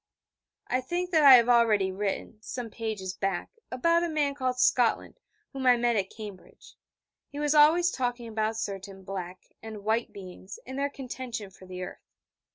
[0.65, 5.19] I think that I have already written, some pages back, about a man called Scotland,
[5.53, 6.73] whom I met at Cambridge.
[7.29, 11.83] He was always talking about certain 'Black' and 'White' beings, and their contention for the
[11.83, 12.09] earth.